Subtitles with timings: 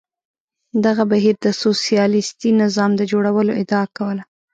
[0.85, 4.23] دغه بهیر د سوسیالیستي نظام د جوړولو ادعا کوله.